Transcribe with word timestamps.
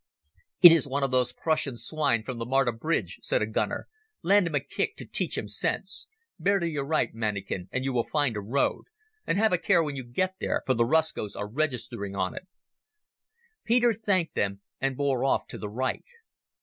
"It 0.63 0.71
is 0.71 0.87
one 0.87 1.03
of 1.03 1.11
those 1.11 1.31
Prussian 1.31 1.77
swine 1.77 2.23
from 2.23 2.39
the 2.39 2.45
Marta 2.47 2.71
bridge," 2.71 3.19
said 3.21 3.43
a 3.43 3.45
gunner. 3.45 3.87
"Land 4.23 4.47
him 4.47 4.55
a 4.55 4.59
kick 4.59 4.95
to 4.95 5.05
teach 5.05 5.37
him 5.37 5.47
sense. 5.47 6.07
Bear 6.39 6.57
to 6.57 6.67
your 6.67 6.87
right, 6.87 7.13
mannikin, 7.13 7.69
and 7.71 7.85
you 7.85 7.93
will 7.93 8.07
find 8.07 8.35
a 8.35 8.41
road. 8.41 8.85
And 9.27 9.37
have 9.37 9.53
a 9.53 9.59
care 9.59 9.83
when 9.83 9.95
you 9.95 10.03
get 10.03 10.33
there, 10.39 10.63
for 10.65 10.73
the 10.73 10.85
Russkoes 10.85 11.35
are 11.35 11.47
registering 11.47 12.15
on 12.15 12.35
it." 12.35 12.47
Peter 13.63 13.93
thanked 13.93 14.33
them 14.33 14.61
and 14.79 14.97
bore 14.97 15.23
off 15.23 15.45
to 15.49 15.59
the 15.59 15.69
right. 15.69 16.05